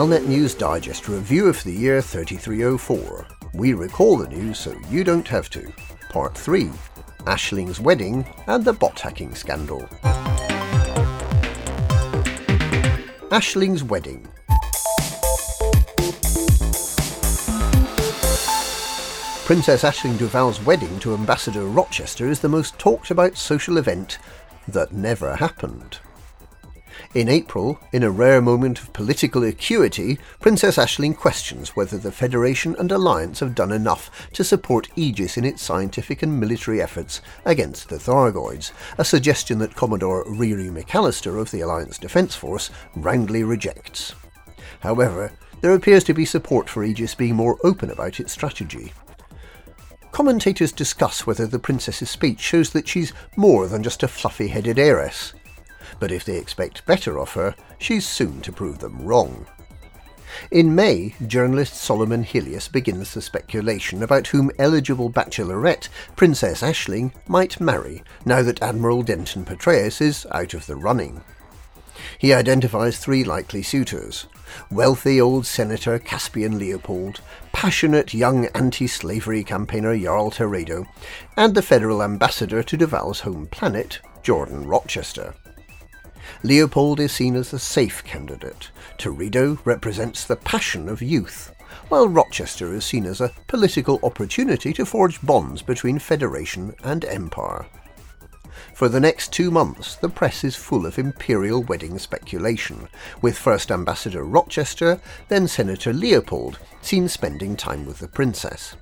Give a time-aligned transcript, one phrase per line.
[0.00, 3.26] Galnet News Digest review of the year 3304.
[3.52, 5.70] We recall the news so you don't have to.
[6.08, 6.70] Part 3
[7.26, 9.86] Aisling's wedding and the bot hacking scandal.
[13.30, 14.26] Aisling's wedding.
[19.44, 24.16] Princess Aisling Duval's wedding to Ambassador Rochester is the most talked about social event
[24.66, 25.98] that never happened.
[27.12, 32.76] In April, in a rare moment of political acuity, Princess Aisling questions whether the Federation
[32.78, 37.88] and Alliance have done enough to support Aegis in its scientific and military efforts against
[37.88, 44.14] the Thargoids, a suggestion that Commodore Riri McAllister of the Alliance Defence Force roundly rejects.
[44.78, 48.92] However, there appears to be support for Aegis being more open about its strategy.
[50.12, 54.78] Commentators discuss whether the princess's speech shows that she's more than just a fluffy headed
[54.78, 55.32] heiress,
[55.98, 59.46] but if they expect better of her, she's soon to prove them wrong.
[60.50, 67.60] In May, journalist Solomon Helios begins the speculation about whom eligible bachelorette Princess Aisling might
[67.60, 71.22] marry now that Admiral Denton Patreus is out of the running.
[72.18, 74.26] He identifies three likely suitors
[74.70, 77.20] wealthy old Senator Caspian Leopold,
[77.52, 80.86] passionate young anti slavery campaigner Jarl Teredo,
[81.36, 85.34] and the federal ambassador to Duval's home planet, Jordan Rochester.
[86.42, 88.70] Leopold is seen as a safe candidate.
[88.98, 91.52] Teredo represents the passion of youth,
[91.88, 97.66] while Rochester is seen as a political opportunity to forge bonds between Federation and Empire.
[98.74, 102.88] For the next two months, the press is full of imperial wedding speculation,
[103.20, 108.76] with first Ambassador Rochester, then Senator Leopold, seen spending time with the princess.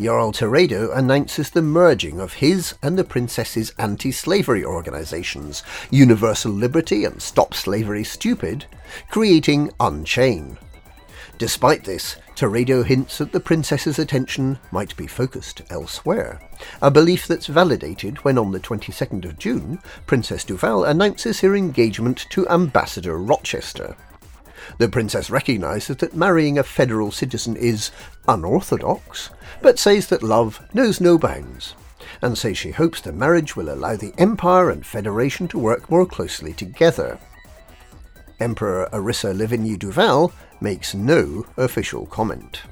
[0.00, 7.04] Jarl Teredo announces the merging of his and the princess's anti slavery organizations, Universal Liberty
[7.04, 8.66] and Stop Slavery Stupid,
[9.10, 10.58] creating Unchain.
[11.38, 16.40] Despite this, Teredo hints that the princess's attention might be focused elsewhere,
[16.80, 22.26] a belief that's validated when on the 22nd of June, Princess Duval announces her engagement
[22.30, 23.96] to Ambassador Rochester.
[24.78, 27.90] The princess recognises that marrying a federal citizen is
[28.28, 29.30] unorthodox,
[29.62, 31.74] but says that love knows no bounds,
[32.22, 36.06] and says she hopes the marriage will allow the Empire and Federation to work more
[36.06, 37.18] closely together.
[38.40, 42.62] Emperor Arissa Lavigny Duval makes no official comment.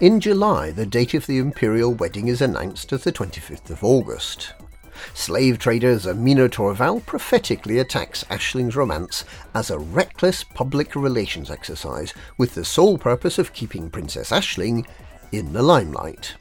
[0.00, 4.54] In July, the date of the imperial wedding is announced as the 25th of August.
[5.14, 12.54] Slave trader Zemina Torval prophetically attacks Aisling's romance as a reckless public relations exercise with
[12.54, 14.86] the sole purpose of keeping Princess Aisling
[15.32, 16.34] in the limelight.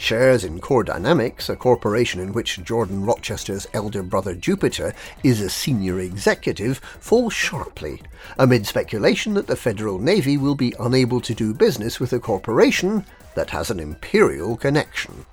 [0.00, 5.50] Shares in Core Dynamics, a corporation in which Jordan Rochester's elder brother Jupiter is a
[5.50, 8.00] senior executive, fall sharply
[8.38, 13.04] amid speculation that the Federal Navy will be unable to do business with a corporation
[13.34, 15.26] that has an imperial connection.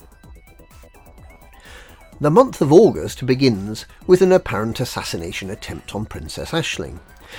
[2.20, 6.98] The month of August begins with an apparent assassination attempt on Princess Aisling,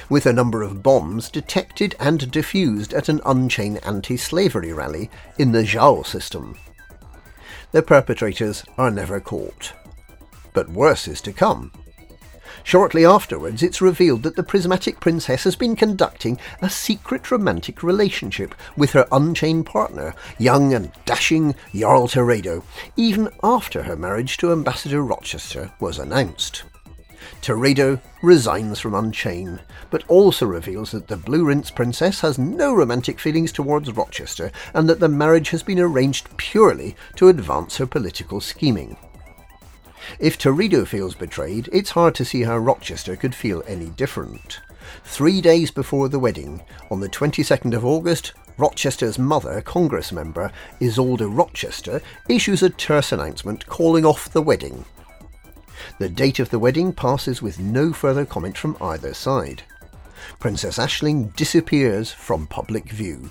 [0.08, 5.50] with a number of bombs detected and defused at an Unchain anti slavery rally in
[5.50, 6.56] the Zhao system.
[7.72, 9.72] The perpetrators are never caught.
[10.52, 11.72] But worse is to come.
[12.64, 18.54] Shortly afterwards, it's revealed that the prismatic princess has been conducting a secret romantic relationship
[18.76, 22.62] with her unchained partner, young and dashing Jarl Teredo,
[22.96, 26.64] even after her marriage to Ambassador Rochester was announced.
[27.40, 29.60] Teredo resigns from Unchain,
[29.90, 34.88] but also reveals that the Blue Rinse Princess has no romantic feelings towards Rochester and
[34.88, 38.96] that the marriage has been arranged purely to advance her political scheming.
[40.18, 44.60] If Teredo feels betrayed, it's hard to see how Rochester could feel any different.
[45.04, 50.50] Three days before the wedding, on the 22nd of August, Rochester's mother, Congress member
[50.80, 54.84] Isolde Rochester, issues a terse announcement calling off the wedding.
[55.98, 59.62] The date of the wedding passes with no further comment from either side.
[60.40, 63.30] Princess Aisling disappears from public view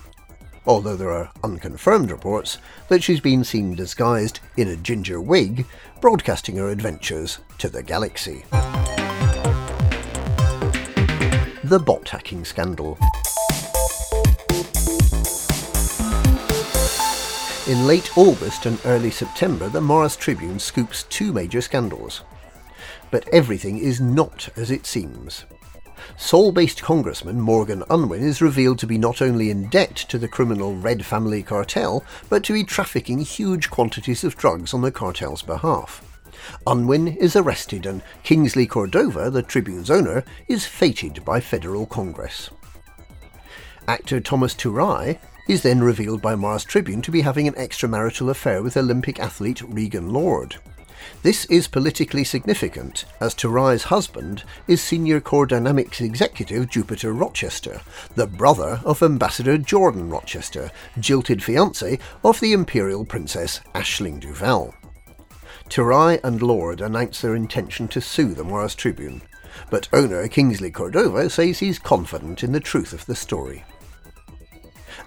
[0.68, 5.66] although there are unconfirmed reports that she's been seen disguised in a ginger wig,
[6.02, 8.44] broadcasting her adventures to the galaxy.
[11.64, 12.98] The bot hacking scandal.
[17.66, 22.22] In late August and early September, the Mars Tribune scoops two major scandals.
[23.10, 25.46] But everything is not as it seems.
[26.16, 30.28] Sol based Congressman Morgan Unwin is revealed to be not only in debt to the
[30.28, 35.42] criminal Red Family cartel, but to be trafficking huge quantities of drugs on the cartel's
[35.42, 36.04] behalf.
[36.66, 42.50] Unwin is arrested and Kingsley Cordova, the Tribune's owner, is feted by federal Congress.
[43.86, 45.18] Actor Thomas Turai
[45.48, 49.62] is then revealed by Mars Tribune to be having an extramarital affair with Olympic athlete
[49.62, 50.56] Regan Lord.
[51.22, 57.80] This is politically significant, as Turai's husband is senior Core Dynamics executive Jupiter Rochester,
[58.14, 64.74] the brother of Ambassador Jordan Rochester, jilted fiance of the Imperial Princess Aisling Duval.
[65.68, 69.22] Turai and Lord announce their intention to sue the Mars Tribune,
[69.70, 73.64] but owner Kingsley Cordova says he's confident in the truth of the story.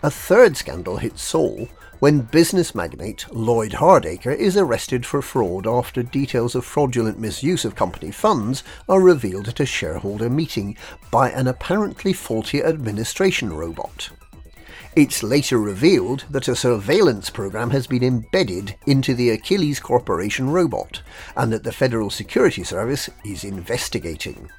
[0.03, 1.67] A third scandal hits Sol
[1.99, 7.75] when business magnate Lloyd Hardacre is arrested for fraud after details of fraudulent misuse of
[7.75, 10.75] company funds are revealed at a shareholder meeting
[11.11, 14.09] by an apparently faulty administration robot.
[14.95, 21.03] It's later revealed that a surveillance program has been embedded into the Achilles Corporation robot
[21.37, 24.49] and that the Federal Security Service is investigating.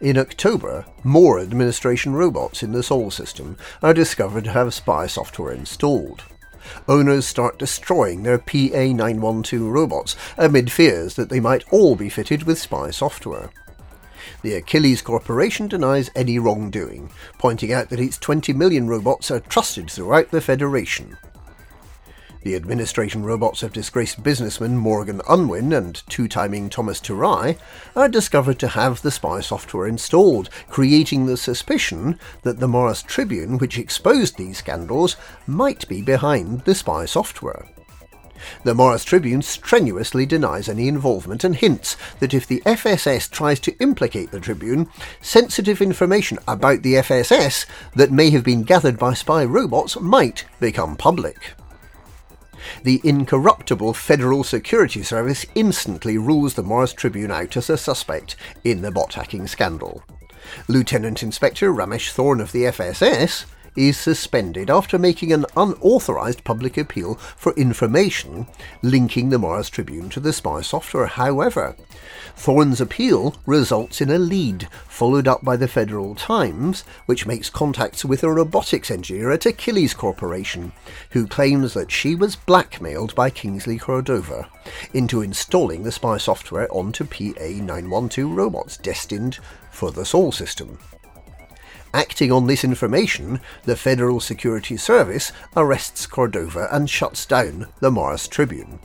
[0.00, 5.50] In October, more administration robots in the Sol system are discovered to have spy software
[5.52, 6.22] installed.
[6.86, 12.60] Owners start destroying their PA912 robots amid fears that they might all be fitted with
[12.60, 13.50] spy software.
[14.42, 19.90] The Achilles Corporation denies any wrongdoing, pointing out that its 20 million robots are trusted
[19.90, 21.16] throughout the Federation.
[22.42, 27.58] The administration robots of disgraced businessman Morgan Unwin and two-timing Thomas Turai
[27.96, 33.58] are discovered to have the spy software installed, creating the suspicion that the Mars Tribune,
[33.58, 35.16] which exposed these scandals,
[35.48, 37.68] might be behind the spy software.
[38.62, 43.76] The Mars Tribune strenuously denies any involvement and hints that if the FSS tries to
[43.78, 44.88] implicate the Tribune,
[45.20, 50.96] sensitive information about the FSS that may have been gathered by spy robots might become
[50.96, 51.54] public.
[52.82, 58.82] The incorruptible Federal Security Service instantly rules the Mars Tribune out as a suspect in
[58.82, 60.02] the bot hacking scandal.
[60.66, 63.44] Lieutenant Inspector Ramesh Thorne of the FSS
[63.76, 68.46] is suspended after making an unauthorized public appeal for information
[68.82, 71.06] linking the Mars Tribune to the spy software.
[71.06, 71.76] However,
[72.36, 78.04] Thorne's appeal results in a lead, followed up by the Federal Times, which makes contacts
[78.04, 80.72] with a robotics engineer at Achilles Corporation,
[81.10, 84.48] who claims that she was blackmailed by Kingsley Cordova
[84.94, 89.38] into installing the spy software onto PA912 robots destined
[89.70, 90.78] for the Sol system.
[91.94, 98.28] Acting on this information, the Federal Security Service arrests Cordova and shuts down the Mars
[98.28, 98.78] Tribune.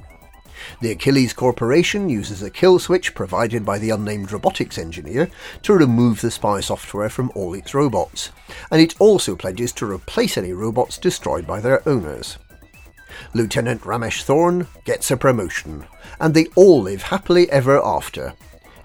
[0.82, 5.30] The Achilles Corporation uses a kill switch provided by the unnamed robotics engineer
[5.64, 8.32] to remove the spy software from all its robots,
[8.72, 12.38] and it also pledges to replace any robots destroyed by their owners.
[13.34, 15.86] Lieutenant Ramesh Thorne gets a promotion,
[16.20, 18.34] and they all live happily ever after,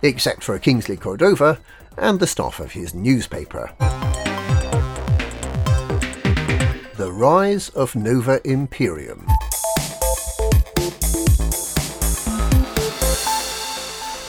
[0.03, 1.61] except for Kingsley Cordova
[1.97, 3.71] and the staff of his newspaper.
[7.19, 9.27] Rise of Nova Imperium.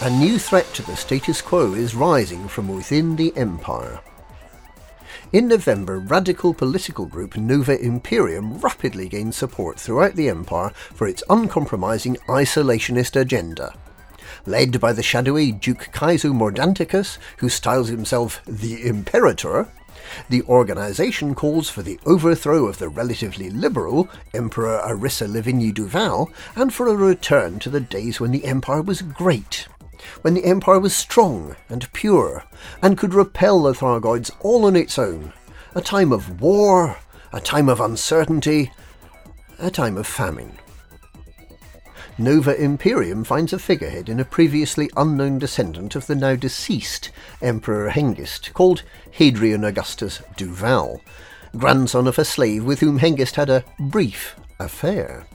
[0.01, 3.99] A new threat to the status quo is rising from within the Empire.
[5.31, 11.21] In November, radical political group Nova Imperium rapidly gained support throughout the Empire for its
[11.29, 13.75] uncompromising isolationist agenda.
[14.47, 19.67] Led by the shadowy Duke Kaizo Mordanticus, who styles himself the Imperator,
[20.29, 26.73] the organization calls for the overthrow of the relatively liberal Emperor Arissa Lavigny Duval and
[26.73, 29.67] for a return to the days when the Empire was great
[30.21, 32.45] when the Empire was strong and pure,
[32.81, 35.33] and could repel the Thargoids all on its own.
[35.75, 36.97] A time of war,
[37.31, 38.71] a time of uncertainty,
[39.57, 40.57] a time of famine.
[42.19, 47.11] Nova Imperium finds a figurehead in a previously unknown descendant of the now deceased
[47.41, 51.01] Emperor Hengist, called Hadrian Augustus Duval,
[51.55, 55.25] grandson of a slave with whom Hengist had a brief affair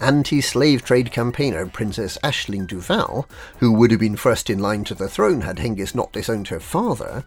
[0.00, 5.08] anti-slave trade campaigner Princess Aisling Duval, who would have been first in line to the
[5.08, 7.24] throne had Hengist not disowned her father,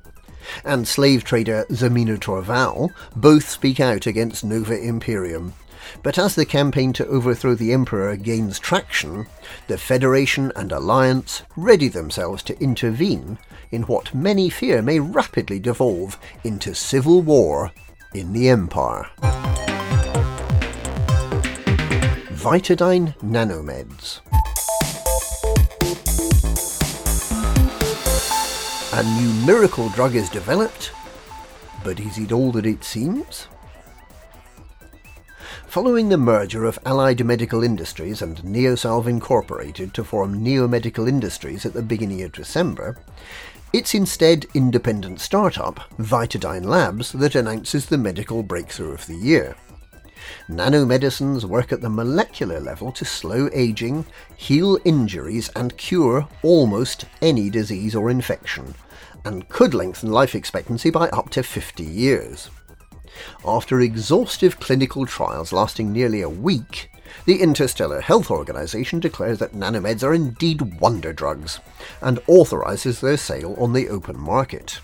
[0.64, 5.54] and slave trader Zemina Torval both speak out against Nova Imperium.
[6.04, 9.28] But as the campaign to overthrow the Emperor gains traction,
[9.68, 13.38] the Federation and Alliance ready themselves to intervene
[13.72, 17.72] in what many fear may rapidly devolve into civil war
[18.14, 19.08] in the Empire.
[22.32, 24.22] Vitadine Nanomeds.
[28.94, 30.92] A new miracle drug is developed,
[31.84, 33.48] but is it all that it seems?
[35.76, 41.74] Following the merger of Allied Medical Industries and Neosalve Incorporated to form Neomedical Industries at
[41.74, 42.98] the beginning of December,
[43.74, 49.54] it's instead independent startup Vitadine Labs that announces the medical breakthrough of the year.
[50.48, 54.06] Nanomedicines work at the molecular level to slow aging,
[54.38, 58.76] heal injuries, and cure almost any disease or infection,
[59.26, 62.50] and could lengthen life expectancy by up to 50 years.
[63.46, 66.90] After exhaustive clinical trials lasting nearly a week,
[67.26, 71.60] the Interstellar Health Organization declares that nanomeds are indeed wonder drugs
[72.02, 74.80] and authorizes their sale on the open market.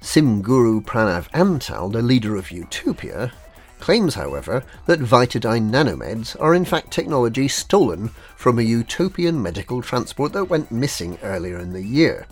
[0.00, 3.32] Simguru Pranav Antal, the leader of Utopia,
[3.78, 10.32] claims, however, that Vitadine nanomeds are in fact technology stolen from a utopian medical transport
[10.32, 12.26] that went missing earlier in the year.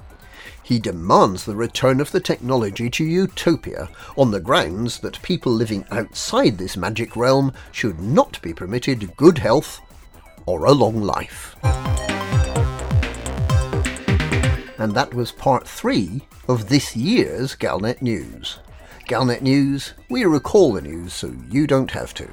[0.62, 5.84] He demands the return of the technology to Utopia on the grounds that people living
[5.90, 9.80] outside this magic realm should not be permitted good health
[10.46, 11.56] or a long life.
[14.78, 18.60] And that was part three of this year's Galnet News.
[19.08, 22.28] Galnet News, we recall the news so you don't have to.